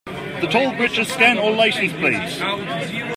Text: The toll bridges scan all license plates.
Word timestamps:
The 0.41 0.47
toll 0.51 0.75
bridges 0.77 1.09
scan 1.09 1.37
all 1.37 1.53
license 1.53 1.93
plates. 1.93 2.39